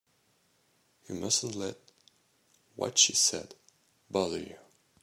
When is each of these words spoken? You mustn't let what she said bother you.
You 1.07 1.13
mustn't 1.13 1.53
let 1.53 1.77
what 2.75 2.97
she 2.97 3.13
said 3.13 3.53
bother 4.09 4.39
you. 4.39 4.55